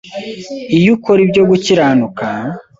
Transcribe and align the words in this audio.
iyo 0.77 0.89
ukora 0.95 1.19
ibyo 1.25 1.43
gukiranuka 1.49 2.25